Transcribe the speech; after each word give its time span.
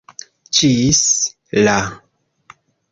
Ĝis 0.59 1.03
la 1.69 1.77